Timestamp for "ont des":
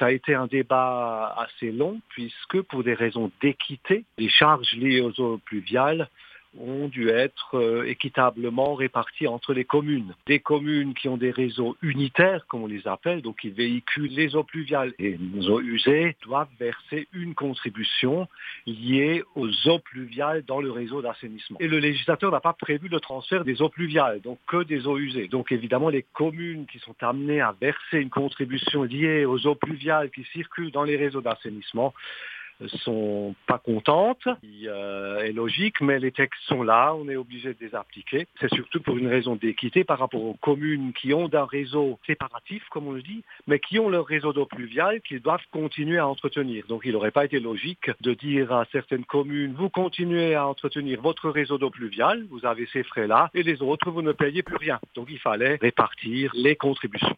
11.08-11.30